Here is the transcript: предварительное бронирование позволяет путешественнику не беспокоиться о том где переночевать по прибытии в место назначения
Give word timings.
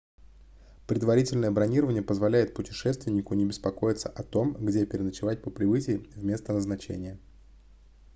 предварительное 0.87 1.51
бронирование 1.51 2.01
позволяет 2.01 2.55
путешественнику 2.55 3.35
не 3.35 3.45
беспокоиться 3.45 4.09
о 4.09 4.23
том 4.23 4.53
где 4.55 4.83
переночевать 4.87 5.43
по 5.43 5.51
прибытии 5.51 5.97
в 6.15 6.23
место 6.25 6.53
назначения 6.53 7.19